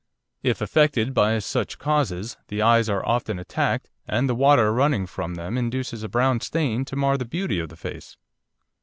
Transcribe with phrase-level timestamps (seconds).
[0.41, 5.35] If affected by such causes, the eyes are often attacked, and the water running from
[5.35, 8.17] them induces a brown stain to mar the beauty of the face.